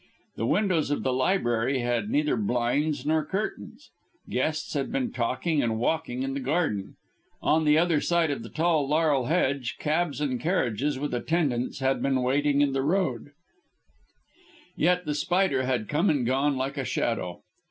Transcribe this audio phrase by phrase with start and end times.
[0.35, 3.91] The windows of the library had neither blinds nor curtains;
[4.27, 6.95] guests had been talking and walking in the garden;
[7.39, 12.01] on the other side of the tall laurel hedge cabs and carriages with attendants had
[12.01, 13.29] been waiting in the road,
[14.75, 17.43] yet The Spider had come and gone like a shadow.